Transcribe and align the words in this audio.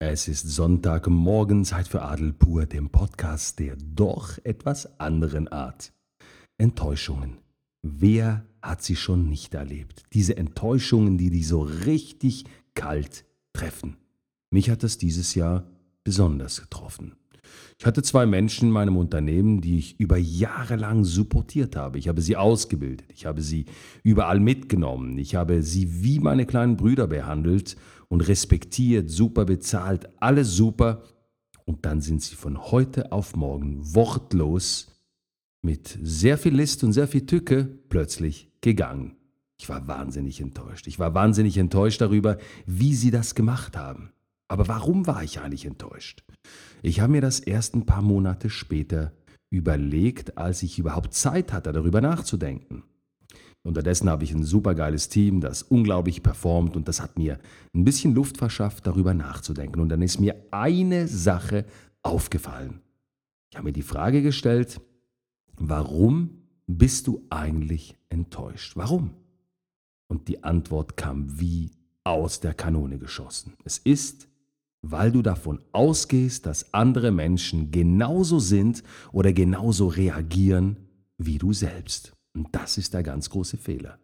Es 0.00 0.28
ist 0.28 0.48
Sonntagmorgen, 0.48 1.64
Zeit 1.64 1.88
für 1.88 2.02
Adel 2.02 2.32
pur, 2.32 2.66
dem 2.66 2.88
Podcast 2.88 3.58
der 3.58 3.74
doch 3.74 4.38
etwas 4.44 5.00
anderen 5.00 5.48
Art. 5.48 5.92
Enttäuschungen. 6.56 7.38
Wer 7.82 8.46
hat 8.62 8.80
sie 8.80 8.94
schon 8.94 9.28
nicht 9.28 9.54
erlebt? 9.54 10.04
Diese 10.12 10.36
Enttäuschungen, 10.36 11.18
die 11.18 11.30
die 11.30 11.42
so 11.42 11.62
richtig 11.62 12.44
kalt 12.74 13.24
treffen. 13.52 13.96
Mich 14.50 14.70
hat 14.70 14.84
das 14.84 14.98
dieses 14.98 15.34
Jahr 15.34 15.68
besonders 16.04 16.60
getroffen. 16.60 17.16
Ich 17.80 17.86
hatte 17.86 18.02
zwei 18.02 18.26
Menschen 18.26 18.68
in 18.68 18.72
meinem 18.72 18.96
Unternehmen, 18.96 19.60
die 19.60 19.78
ich 19.78 20.00
über 20.00 20.16
Jahre 20.16 20.74
lang 20.74 21.04
supportiert 21.04 21.76
habe. 21.76 21.98
Ich 21.98 22.08
habe 22.08 22.20
sie 22.20 22.36
ausgebildet, 22.36 23.06
ich 23.14 23.24
habe 23.24 23.40
sie 23.40 23.66
überall 24.02 24.40
mitgenommen, 24.40 25.16
ich 25.16 25.36
habe 25.36 25.62
sie 25.62 26.02
wie 26.02 26.18
meine 26.18 26.44
kleinen 26.44 26.76
Brüder 26.76 27.06
behandelt 27.06 27.76
und 28.08 28.22
respektiert, 28.22 29.10
super 29.10 29.44
bezahlt, 29.44 30.08
alles 30.18 30.56
super. 30.56 31.04
Und 31.66 31.86
dann 31.86 32.00
sind 32.00 32.20
sie 32.20 32.34
von 32.34 32.58
heute 32.58 33.12
auf 33.12 33.36
morgen 33.36 33.94
wortlos 33.94 35.00
mit 35.62 35.98
sehr 36.02 36.36
viel 36.36 36.56
List 36.56 36.82
und 36.82 36.92
sehr 36.92 37.06
viel 37.06 37.26
Tücke 37.26 37.68
plötzlich 37.88 38.50
gegangen. 38.60 39.14
Ich 39.56 39.68
war 39.68 39.86
wahnsinnig 39.86 40.40
enttäuscht. 40.40 40.88
Ich 40.88 40.98
war 40.98 41.14
wahnsinnig 41.14 41.56
enttäuscht 41.58 42.00
darüber, 42.00 42.38
wie 42.66 42.94
sie 42.94 43.12
das 43.12 43.36
gemacht 43.36 43.76
haben. 43.76 44.10
Aber 44.48 44.66
warum 44.68 45.06
war 45.06 45.22
ich 45.22 45.40
eigentlich 45.40 45.66
enttäuscht? 45.66 46.24
Ich 46.82 47.00
habe 47.00 47.12
mir 47.12 47.20
das 47.20 47.40
erst 47.40 47.74
ein 47.74 47.86
paar 47.86 48.02
Monate 48.02 48.50
später 48.50 49.12
überlegt, 49.50 50.38
als 50.38 50.62
ich 50.62 50.78
überhaupt 50.78 51.14
Zeit 51.14 51.52
hatte, 51.52 51.72
darüber 51.72 52.00
nachzudenken. 52.00 52.84
Unterdessen 53.62 54.08
habe 54.08 54.24
ich 54.24 54.32
ein 54.32 54.44
supergeiles 54.44 55.08
Team, 55.08 55.40
das 55.40 55.62
unglaublich 55.62 56.22
performt 56.22 56.76
und 56.76 56.88
das 56.88 57.02
hat 57.02 57.18
mir 57.18 57.38
ein 57.74 57.84
bisschen 57.84 58.14
Luft 58.14 58.38
verschafft, 58.38 58.86
darüber 58.86 59.14
nachzudenken. 59.14 59.80
Und 59.80 59.90
dann 59.90 60.00
ist 60.00 60.20
mir 60.20 60.36
eine 60.50 61.08
Sache 61.08 61.66
aufgefallen. 62.02 62.80
Ich 63.50 63.56
habe 63.56 63.66
mir 63.66 63.72
die 63.72 63.82
Frage 63.82 64.22
gestellt, 64.22 64.80
warum 65.56 66.42
bist 66.66 67.06
du 67.06 67.26
eigentlich 67.30 67.96
enttäuscht? 68.08 68.76
Warum? 68.76 69.10
Und 70.08 70.28
die 70.28 70.44
Antwort 70.44 70.96
kam 70.96 71.40
wie 71.40 71.72
aus 72.04 72.40
der 72.40 72.54
Kanone 72.54 72.98
geschossen. 72.98 73.54
Es 73.64 73.78
ist, 73.78 74.27
weil 74.82 75.12
du 75.12 75.22
davon 75.22 75.60
ausgehst, 75.72 76.46
dass 76.46 76.72
andere 76.72 77.10
Menschen 77.10 77.70
genauso 77.70 78.38
sind 78.38 78.82
oder 79.12 79.32
genauso 79.32 79.88
reagieren 79.88 80.76
wie 81.18 81.38
du 81.38 81.52
selbst. 81.52 82.12
Und 82.36 82.48
das 82.52 82.78
ist 82.78 82.94
der 82.94 83.02
ganz 83.02 83.30
große 83.30 83.56
Fehler. 83.56 83.98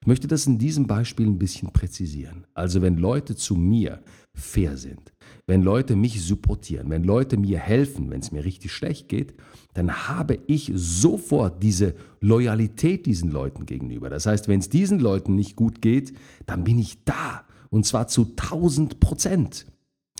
Ich 0.00 0.06
möchte 0.06 0.28
das 0.28 0.46
in 0.46 0.58
diesem 0.58 0.86
Beispiel 0.86 1.26
ein 1.26 1.38
bisschen 1.38 1.72
präzisieren. 1.72 2.46
Also 2.54 2.80
wenn 2.80 2.96
Leute 2.96 3.34
zu 3.34 3.56
mir 3.56 4.02
fair 4.34 4.76
sind, 4.76 5.12
wenn 5.46 5.62
Leute 5.62 5.96
mich 5.96 6.22
supportieren, 6.22 6.90
wenn 6.90 7.02
Leute 7.02 7.36
mir 7.36 7.58
helfen, 7.58 8.10
wenn 8.10 8.20
es 8.20 8.30
mir 8.30 8.44
richtig 8.44 8.72
schlecht 8.72 9.08
geht, 9.08 9.34
dann 9.74 10.08
habe 10.08 10.38
ich 10.46 10.70
sofort 10.74 11.62
diese 11.62 11.94
Loyalität 12.20 13.06
diesen 13.06 13.30
Leuten 13.30 13.66
gegenüber. 13.66 14.08
Das 14.08 14.26
heißt, 14.26 14.48
wenn 14.48 14.60
es 14.60 14.68
diesen 14.68 15.00
Leuten 15.00 15.34
nicht 15.34 15.56
gut 15.56 15.82
geht, 15.82 16.12
dann 16.46 16.64
bin 16.64 16.78
ich 16.78 17.02
da 17.04 17.44
und 17.70 17.84
zwar 17.84 18.06
zu 18.06 18.34
1000 18.36 19.00
Prozent. 19.00 19.66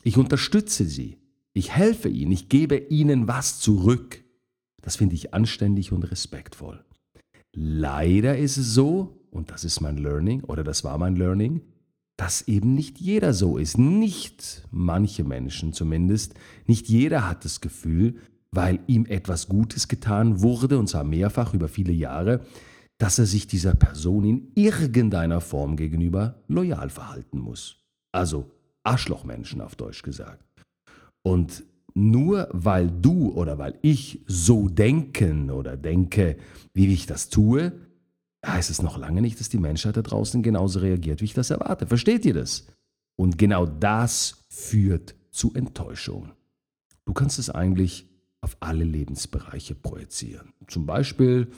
Ich 0.07 0.19
unterstütze 0.19 0.85
sie, 0.85 1.19
ich 1.53 1.73
helfe 1.73 2.09
ihnen, 2.09 2.31
ich 2.31 2.49
gebe 2.49 2.77
ihnen 2.77 3.27
was 3.27 3.59
zurück. 3.59 4.23
Das 4.81 4.95
finde 4.95 5.17
ich 5.17 5.35
anständig 5.35 5.91
und 5.91 6.05
respektvoll. 6.05 6.85
Leider 7.53 8.39
ist 8.39 8.57
es 8.57 8.73
so, 8.73 9.27
und 9.33 9.51
das 9.51 9.65
ist 9.65 9.81
mein 9.81 9.97
Learning 9.97 10.45
oder 10.45 10.63
das 10.63 10.85
war 10.85 10.97
mein 10.97 11.17
Learning, 11.17 11.63
dass 12.17 12.47
eben 12.47 12.73
nicht 12.73 13.01
jeder 13.01 13.35
so 13.35 13.59
ist. 13.59 13.79
Nicht 13.79 14.63
manche 14.71 15.25
Menschen 15.25 15.73
zumindest. 15.73 16.35
Nicht 16.69 16.89
jeder 16.89 17.29
hat 17.29 17.45
das 17.45 17.61
Gefühl, 17.61 18.21
weil 18.53 18.79
ihm 18.87 19.07
etwas 19.07 19.49
Gutes 19.49 19.89
getan 19.89 20.41
wurde, 20.41 20.79
und 20.79 20.89
zwar 20.89 21.03
mehrfach 21.03 21.53
über 21.53 21.67
viele 21.67 21.93
Jahre, 21.93 22.47
dass 22.99 23.19
er 23.19 23.27
sich 23.27 23.49
dieser 23.49 23.75
Person 23.75 24.25
in 24.25 24.53
irgendeiner 24.55 25.41
Form 25.41 25.75
gegenüber 25.75 26.45
loyal 26.47 26.91
verhalten 26.91 27.41
muss. 27.41 27.79
Also 28.13 28.53
Arschlochmenschen 28.87 29.61
auf 29.61 29.77
Deutsch 29.77 30.03
gesagt. 30.03 30.45
Und 31.23 31.65
nur 31.95 32.49
weil 32.53 32.91
du 32.91 33.33
oder 33.33 33.59
weil 33.59 33.79
ich 33.83 34.23
so 34.27 34.69
denken 34.69 35.51
oder 35.51 35.77
denke, 35.77 36.37
wie 36.75 36.93
ich 36.93 37.07
das 37.07 37.31
tue, 37.31 37.73
heißt 38.45 38.71
es 38.71 38.83
noch 38.83 38.99
lange 38.99 39.23
nicht, 39.23 39.41
dass 39.41 39.49
die 39.49 39.59
Menschheit 39.59 39.97
da 39.97 40.03
draußen 40.03 40.43
genauso 40.43 40.81
reagiert, 40.81 41.21
wie 41.21 41.25
ich 41.25 41.35
das 41.35 41.51
erwarte. 41.51 41.87
Versteht 41.87 42.25
ihr 42.25 42.35
das? 42.35 42.67
Und 43.17 43.39
genau 43.39 43.67
das 43.67 44.45
führt 44.51 45.15
zu 45.31 45.55
Enttäuschung. 45.55 46.33
Du 47.07 47.15
kannst 47.15 47.39
es 47.39 47.51
eigentlich 47.51 48.07
auf 48.43 48.57
alle 48.61 48.85
Lebensbereiche 48.85 49.75
projizieren. 49.75 50.53
Zum 50.69 50.87
Beispiel, 50.87 51.49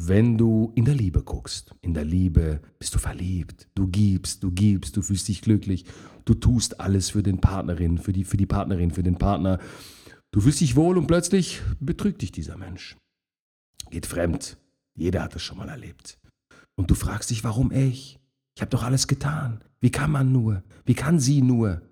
wenn 0.00 0.38
du 0.38 0.72
in 0.76 0.84
der 0.84 0.94
Liebe 0.94 1.24
guckst. 1.24 1.74
In 1.80 1.92
der 1.92 2.04
Liebe 2.04 2.60
bist 2.78 2.94
du 2.94 3.00
verliebt, 3.00 3.68
du 3.74 3.88
gibst, 3.88 4.44
du 4.44 4.52
gibst, 4.52 4.96
du 4.96 5.02
fühlst 5.02 5.26
dich 5.26 5.42
glücklich, 5.42 5.86
du 6.24 6.34
tust 6.34 6.78
alles 6.78 7.10
für 7.10 7.24
den 7.24 7.40
Partnerin, 7.40 7.98
für 7.98 8.12
die, 8.12 8.22
für 8.22 8.36
die 8.36 8.46
Partnerin, 8.46 8.92
für 8.92 9.02
den 9.02 9.18
Partner. 9.18 9.58
Du 10.30 10.40
fühlst 10.40 10.60
dich 10.60 10.76
wohl 10.76 10.96
und 10.96 11.08
plötzlich 11.08 11.60
betrügt 11.80 12.22
dich 12.22 12.30
dieser 12.30 12.56
Mensch. 12.56 12.96
Geht 13.90 14.06
fremd. 14.06 14.56
Jeder 14.94 15.24
hat 15.24 15.34
das 15.34 15.42
schon 15.42 15.58
mal 15.58 15.68
erlebt. 15.68 16.18
Und 16.76 16.90
du 16.90 16.94
fragst 16.94 17.30
dich, 17.30 17.42
warum 17.42 17.72
ich? 17.72 18.20
Ich 18.54 18.62
habe 18.62 18.70
doch 18.70 18.84
alles 18.84 19.08
getan. 19.08 19.64
Wie 19.80 19.90
kann 19.90 20.12
man 20.12 20.30
nur? 20.30 20.62
Wie 20.84 20.94
kann 20.94 21.18
sie 21.18 21.42
nur? 21.42 21.82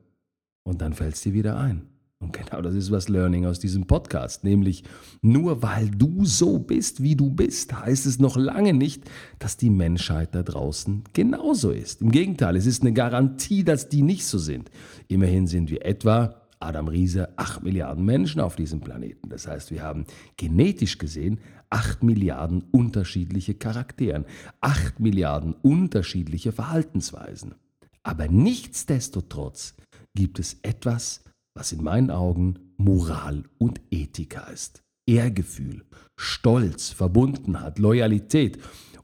Und 0.62 0.80
dann 0.80 0.94
fällt 0.94 1.14
es 1.14 1.22
dir 1.22 1.32
wieder 1.32 1.56
ein. 1.56 1.88
Und 2.18 2.32
genau 2.32 2.62
das 2.62 2.74
ist 2.74 2.90
was 2.90 3.08
Learning 3.08 3.44
aus 3.44 3.58
diesem 3.58 3.86
Podcast, 3.86 4.42
nämlich 4.42 4.84
nur 5.20 5.62
weil 5.62 5.90
du 5.90 6.24
so 6.24 6.58
bist, 6.58 7.02
wie 7.02 7.14
du 7.14 7.30
bist, 7.30 7.78
heißt 7.78 8.06
es 8.06 8.18
noch 8.18 8.36
lange 8.36 8.72
nicht, 8.72 9.04
dass 9.38 9.58
die 9.58 9.68
Menschheit 9.68 10.34
da 10.34 10.42
draußen 10.42 11.04
genauso 11.12 11.70
ist. 11.70 12.00
Im 12.00 12.10
Gegenteil, 12.10 12.56
es 12.56 12.64
ist 12.64 12.82
eine 12.82 12.94
Garantie, 12.94 13.64
dass 13.64 13.90
die 13.90 14.00
nicht 14.00 14.24
so 14.24 14.38
sind. 14.38 14.70
Immerhin 15.08 15.46
sind 15.46 15.70
wir 15.70 15.84
etwa, 15.84 16.40
Adam 16.58 16.88
Riese, 16.88 17.38
8 17.38 17.62
Milliarden 17.62 18.04
Menschen 18.04 18.40
auf 18.40 18.56
diesem 18.56 18.80
Planeten. 18.80 19.28
Das 19.28 19.46
heißt, 19.46 19.70
wir 19.70 19.82
haben 19.82 20.06
genetisch 20.38 20.96
gesehen 20.96 21.38
8 21.68 22.02
Milliarden 22.02 22.62
unterschiedliche 22.70 23.54
Charakteren, 23.54 24.24
8 24.62 25.00
Milliarden 25.00 25.52
unterschiedliche 25.52 26.52
Verhaltensweisen. 26.52 27.54
Aber 28.02 28.28
nichtsdestotrotz 28.28 29.74
gibt 30.14 30.38
es 30.38 30.58
etwas, 30.62 31.22
was 31.56 31.72
in 31.72 31.82
meinen 31.82 32.10
Augen 32.10 32.58
Moral 32.76 33.44
und 33.58 33.80
Ethik 33.90 34.36
heißt. 34.36 34.82
Ehrgefühl, 35.08 35.84
Stolz, 36.18 36.90
Verbundenheit, 36.90 37.78
Loyalität. 37.78 38.58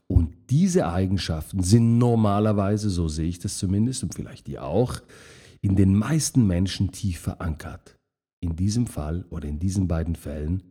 Und 0.06 0.34
diese 0.50 0.86
Eigenschaften 0.86 1.62
sind 1.62 1.96
normalerweise, 1.96 2.90
so 2.90 3.08
sehe 3.08 3.28
ich 3.28 3.38
das 3.38 3.56
zumindest 3.56 4.02
und 4.02 4.14
vielleicht 4.14 4.48
ihr 4.48 4.62
auch, 4.62 5.00
in 5.62 5.76
den 5.76 5.94
meisten 5.94 6.46
Menschen 6.46 6.92
tief 6.92 7.20
verankert. 7.20 7.96
In 8.42 8.56
diesem 8.56 8.86
Fall 8.86 9.24
oder 9.30 9.48
in 9.48 9.58
diesen 9.58 9.88
beiden 9.88 10.16
Fällen 10.16 10.62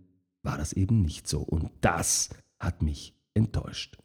war 0.44 0.58
das 0.58 0.74
eben 0.74 1.02
nicht 1.02 1.28
so. 1.28 1.40
Und 1.40 1.72
das 1.82 2.30
hat 2.62 2.84
mich 2.84 3.16
enttäuscht. 3.34 3.98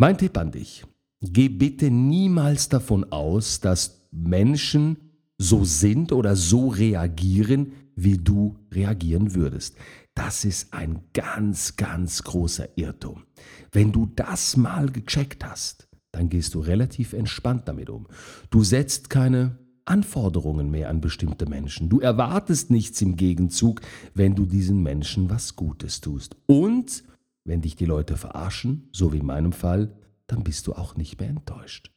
Mein 0.00 0.18
Tipp 0.18 0.36
an 0.38 0.50
dich, 0.50 0.84
geh 1.20 1.48
bitte 1.48 1.90
niemals 1.90 2.68
davon 2.68 3.12
aus, 3.12 3.60
dass 3.60 4.08
Menschen 4.10 5.11
so 5.42 5.64
sind 5.64 6.12
oder 6.12 6.36
so 6.36 6.68
reagieren, 6.68 7.72
wie 7.94 8.16
du 8.16 8.56
reagieren 8.72 9.34
würdest. 9.34 9.76
Das 10.14 10.44
ist 10.44 10.72
ein 10.72 11.02
ganz, 11.12 11.76
ganz 11.76 12.22
großer 12.22 12.76
Irrtum. 12.76 13.24
Wenn 13.70 13.92
du 13.92 14.06
das 14.06 14.56
mal 14.56 14.90
gecheckt 14.90 15.44
hast, 15.44 15.88
dann 16.12 16.28
gehst 16.28 16.54
du 16.54 16.60
relativ 16.60 17.12
entspannt 17.12 17.66
damit 17.66 17.90
um. 17.90 18.06
Du 18.50 18.62
setzt 18.62 19.10
keine 19.10 19.58
Anforderungen 19.84 20.70
mehr 20.70 20.90
an 20.90 21.00
bestimmte 21.00 21.46
Menschen. 21.46 21.88
Du 21.88 22.00
erwartest 22.00 22.70
nichts 22.70 23.00
im 23.02 23.16
Gegenzug, 23.16 23.80
wenn 24.14 24.34
du 24.34 24.46
diesen 24.46 24.82
Menschen 24.82 25.28
was 25.28 25.56
Gutes 25.56 26.00
tust. 26.00 26.36
Und 26.46 27.02
wenn 27.44 27.62
dich 27.62 27.74
die 27.74 27.86
Leute 27.86 28.16
verarschen, 28.16 28.88
so 28.92 29.12
wie 29.12 29.18
in 29.18 29.26
meinem 29.26 29.52
Fall, 29.52 29.96
dann 30.26 30.44
bist 30.44 30.66
du 30.66 30.74
auch 30.74 30.96
nicht 30.96 31.18
mehr 31.18 31.30
enttäuscht. 31.30 31.90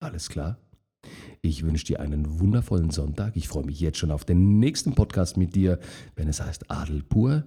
Alles 0.00 0.28
klar? 0.28 0.58
Ich 1.40 1.64
wünsche 1.64 1.86
dir 1.86 2.00
einen 2.00 2.40
wundervollen 2.40 2.90
Sonntag. 2.90 3.36
Ich 3.36 3.48
freue 3.48 3.64
mich 3.64 3.80
jetzt 3.80 3.98
schon 3.98 4.10
auf 4.10 4.24
den 4.24 4.58
nächsten 4.58 4.94
Podcast 4.94 5.36
mit 5.36 5.54
dir, 5.54 5.78
wenn 6.16 6.28
es 6.28 6.40
heißt 6.40 6.70
Adel 6.70 7.02
pur, 7.02 7.44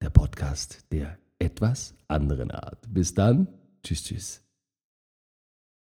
der 0.00 0.10
Podcast 0.10 0.84
der 0.92 1.18
etwas 1.38 1.94
anderen 2.08 2.50
Art. 2.50 2.78
Bis 2.88 3.14
dann. 3.14 3.48
Tschüss, 3.82 4.04
tschüss. 4.04 4.43